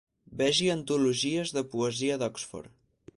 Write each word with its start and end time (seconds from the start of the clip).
Vegi 0.39 0.69
antologies 0.75 1.53
de 1.57 1.63
poesia 1.75 2.17
d'Oxford. 2.25 2.75